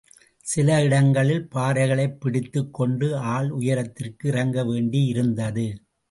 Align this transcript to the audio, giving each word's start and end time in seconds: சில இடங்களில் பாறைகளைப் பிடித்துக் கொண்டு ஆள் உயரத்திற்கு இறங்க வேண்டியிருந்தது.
சில 0.45 0.81
இடங்களில் 0.81 1.47
பாறைகளைப் 1.55 2.15
பிடித்துக் 2.19 2.73
கொண்டு 2.73 3.17
ஆள் 3.17 3.49
உயரத்திற்கு 3.49 4.29
இறங்க 4.29 4.63
வேண்டியிருந்தது. 4.63 5.67